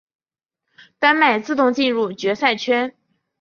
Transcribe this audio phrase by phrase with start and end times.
[0.97, 2.95] 丹麦自动进入决赛圈。